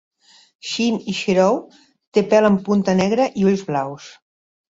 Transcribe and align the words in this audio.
Shin-ichirou 0.69 1.59
té 2.15 2.23
pèl 2.33 2.49
en 2.49 2.57
punta 2.71 2.97
negre 3.03 3.29
i 3.43 3.47
ulls 3.53 3.63
blaus. 3.71 4.11